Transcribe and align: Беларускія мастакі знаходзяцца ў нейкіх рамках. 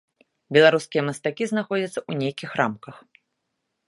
Беларускія 0.55 1.01
мастакі 1.09 1.43
знаходзяцца 1.51 1.95
ў 2.09 2.21
нейкіх 2.25 2.57
рамках. 2.63 2.95